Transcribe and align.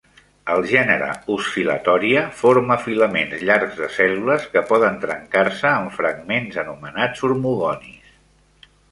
El 0.51 0.63
gènere 0.69 1.07
"Oscillatoria" 1.33 2.21
forma 2.39 2.77
filaments 2.85 3.43
llargs 3.49 3.77
de 3.81 3.89
cèl·lules 3.97 4.47
que 4.55 4.63
poden 4.71 4.97
trencar-se 5.03 5.73
en 5.83 5.91
fragments 5.99 6.57
anomenats 6.63 7.23
hormogonis. 7.29 8.17